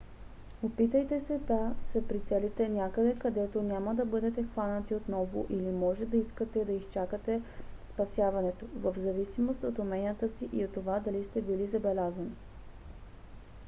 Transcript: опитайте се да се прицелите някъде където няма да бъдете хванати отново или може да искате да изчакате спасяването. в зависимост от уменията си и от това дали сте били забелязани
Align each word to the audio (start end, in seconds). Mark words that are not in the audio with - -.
опитайте 0.65 1.21
се 1.27 1.37
да 1.37 1.75
се 1.91 2.07
прицелите 2.07 2.69
някъде 2.69 3.15
където 3.19 3.61
няма 3.61 3.95
да 3.95 4.05
бъдете 4.05 4.43
хванати 4.43 4.95
отново 4.95 5.45
или 5.49 5.71
може 5.71 6.05
да 6.05 6.17
искате 6.17 6.65
да 6.65 6.71
изчакате 6.71 7.41
спасяването. 7.93 8.65
в 8.75 8.93
зависимост 8.97 9.63
от 9.63 9.79
уменията 9.79 10.29
си 10.29 10.49
и 10.53 10.65
от 10.65 10.73
това 10.73 10.99
дали 10.99 11.23
сте 11.23 11.41
били 11.41 11.67
забелязани 11.67 12.31